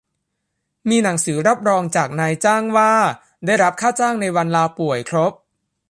[0.89, 2.93] มีหนังสือรับรองจากนายจ้างว่า
[3.45, 5.33] ได้รับค่าจ้างในวันลาป่วยครบ